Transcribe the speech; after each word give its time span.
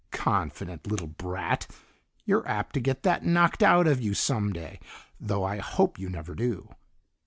"Confident 0.09 0.87
little 0.87 1.05
brat! 1.05 1.67
You're 2.25 2.47
apt 2.47 2.73
to 2.73 2.79
get 2.79 3.03
that 3.03 3.23
knocked 3.23 3.61
out 3.61 3.85
of 3.85 4.01
you 4.01 4.15
some 4.15 4.51
day, 4.51 4.79
though 5.19 5.43
I 5.43 5.57
hope 5.59 5.99
you 5.99 6.09
never 6.09 6.33
do." 6.33 6.69